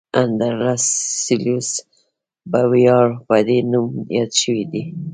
اندرلس 0.21 0.85
سلسیوس 1.25 1.69
په 2.51 2.59
ویاړ 2.71 3.07
په 3.27 3.35
دې 3.47 3.57
نوم 3.71 3.87
یاد 4.17 4.31
شوی 4.41 4.63
دی. 4.71 4.83